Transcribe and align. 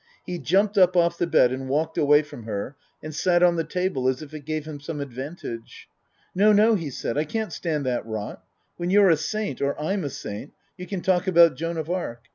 He 0.25 0.39
jumped 0.39 0.79
up 0.79 0.97
off 0.97 1.19
the 1.19 1.27
bed 1.27 1.51
and 1.51 1.69
walked 1.69 1.95
away 1.95 2.23
from 2.23 2.45
her 2.45 2.75
and 3.03 3.13
sat 3.13 3.43
on 3.43 3.55
the 3.55 3.63
table 3.63 4.07
as 4.07 4.23
if 4.23 4.33
it 4.33 4.45
gave 4.45 4.65
him 4.65 4.79
some 4.79 4.99
advantage." 4.99 5.87
No, 6.33 6.51
no," 6.51 6.73
he 6.73 6.89
said." 6.89 7.17
I 7.19 7.23
can't 7.23 7.53
stand 7.53 7.85
that 7.85 8.03
rot. 8.03 8.43
When 8.77 8.89
you're 8.89 9.11
a 9.11 9.15
saint 9.15 9.61
or 9.61 9.79
I'm 9.79 10.03
a 10.03 10.09
saint 10.09 10.53
you 10.75 10.87
can 10.87 11.01
talk 11.01 11.27
about 11.27 11.55
Joan 11.55 11.77
of 11.77 11.87
Arc. 11.87 12.23